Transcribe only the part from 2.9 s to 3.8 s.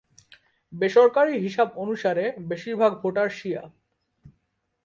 Voter Shia.